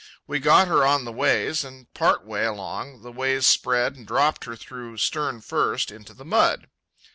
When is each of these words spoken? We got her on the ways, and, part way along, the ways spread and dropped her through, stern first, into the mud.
We 0.25 0.39
got 0.39 0.67
her 0.67 0.83
on 0.83 1.05
the 1.05 1.11
ways, 1.11 1.63
and, 1.63 1.93
part 1.93 2.25
way 2.25 2.43
along, 2.43 3.03
the 3.03 3.11
ways 3.11 3.45
spread 3.45 3.95
and 3.95 4.07
dropped 4.07 4.45
her 4.45 4.55
through, 4.55 4.97
stern 4.97 5.41
first, 5.41 5.91
into 5.91 6.15
the 6.15 6.25
mud. 6.25 6.71